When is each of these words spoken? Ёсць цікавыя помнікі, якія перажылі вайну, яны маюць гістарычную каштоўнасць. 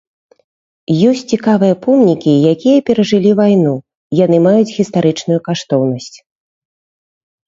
Ёсць 1.09 1.25
цікавыя 1.33 1.75
помнікі, 1.85 2.31
якія 2.53 2.77
перажылі 2.87 3.31
вайну, 3.39 3.73
яны 4.25 4.37
маюць 4.47 4.71
гістарычную 4.77 5.37
каштоўнасць. 5.49 6.09